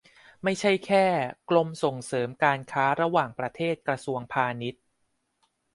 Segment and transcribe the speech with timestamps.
[0.43, 1.05] ไม่ใช่แค่
[1.49, 4.81] กรมส่งเสริมการค้าระหว่างประเทศ กระทรวงพาณิชย์